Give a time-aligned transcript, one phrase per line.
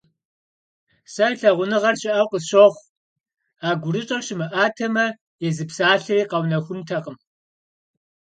[1.13, 2.87] Сэ лъагъуныгъэр щыӀэу къысщохъу,
[3.67, 5.05] а гурыщӀэр щымыӀатэмэ,
[5.47, 7.17] езы псалъэри къэунэхунтэкъым.